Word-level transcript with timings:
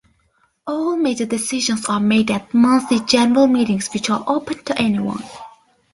All 0.65 0.95
major 0.97 1.27
decisions 1.27 1.85
are 1.85 1.99
made 1.99 2.31
at 2.31 2.55
monthly 2.55 3.01
general 3.01 3.45
meetings 3.45 3.87
which 3.93 4.09
are 4.09 4.23
open 4.25 4.57
to 4.63 4.81
anyone. 4.81 5.21